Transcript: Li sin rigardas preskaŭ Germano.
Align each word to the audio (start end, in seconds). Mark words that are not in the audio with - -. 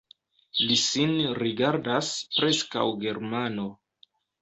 Li 0.63 0.77
sin 0.83 1.13
rigardas 1.41 2.11
preskaŭ 2.41 2.91
Germano. 3.07 3.73